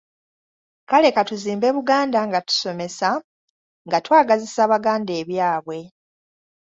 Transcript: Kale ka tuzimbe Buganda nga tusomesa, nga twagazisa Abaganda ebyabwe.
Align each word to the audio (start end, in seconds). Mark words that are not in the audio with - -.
Kale 0.89 1.09
ka 1.15 1.21
tuzimbe 1.29 1.67
Buganda 1.75 2.19
nga 2.29 2.39
tusomesa, 2.47 3.09
nga 3.87 3.97
twagazisa 4.05 4.59
Abaganda 4.65 5.11
ebyabwe. 5.21 5.79